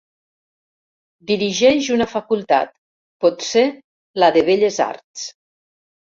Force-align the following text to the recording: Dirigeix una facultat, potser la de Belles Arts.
Dirigeix 1.31 1.89
una 1.97 2.07
facultat, 2.13 2.73
potser 3.27 3.65
la 4.25 4.33
de 4.41 4.45
Belles 4.51 4.83
Arts. 4.89 5.29